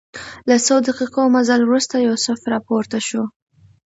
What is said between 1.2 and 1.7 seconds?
مزل